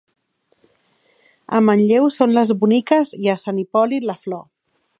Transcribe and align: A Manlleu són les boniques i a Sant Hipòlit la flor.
A 1.57 1.59
Manlleu 1.65 2.09
són 2.15 2.33
les 2.37 2.53
boniques 2.63 3.13
i 3.27 3.31
a 3.35 3.37
Sant 3.43 3.61
Hipòlit 3.65 4.09
la 4.13 4.17
flor. 4.25 4.43